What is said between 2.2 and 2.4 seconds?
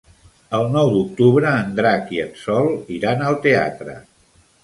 en